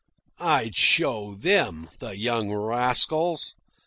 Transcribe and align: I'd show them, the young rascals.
I'd 0.39 0.75
show 0.75 1.35
them, 1.35 1.87
the 1.99 2.17
young 2.17 2.51
rascals. 2.51 3.53